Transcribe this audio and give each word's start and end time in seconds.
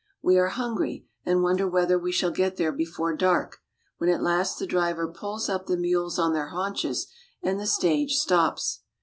We 0.23 0.39
are 0.39 0.47
hungry, 0.47 1.05
and 1.27 1.43
wonder 1.43 1.67
whether 1.69 1.99
we 1.99 2.11
shall 2.11 2.31
get 2.31 2.57
there 2.57 2.71
before 2.71 3.15
dark, 3.15 3.59
when 3.99 4.09
at 4.09 4.23
last 4.23 4.57
the 4.57 4.65
driver 4.65 5.07
pulls 5.07 5.47
up 5.47 5.67
the 5.67 5.77
mules 5.77 6.17
on 6.17 6.33
their 6.33 6.47
haunches, 6.47 7.05
and 7.43 7.59
the 7.59 7.67
stage 7.67 8.15
stops. 8.15 8.79